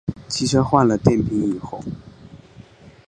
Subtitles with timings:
[0.27, 1.83] 机车换了电瓶以后